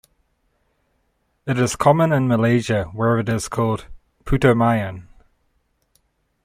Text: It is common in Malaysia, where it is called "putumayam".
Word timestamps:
It 1.45 1.59
is 1.59 1.75
common 1.75 2.11
in 2.11 2.27
Malaysia, 2.27 2.85
where 2.85 3.19
it 3.19 3.29
is 3.29 3.47
called 3.47 3.85
"putumayam". 4.25 5.03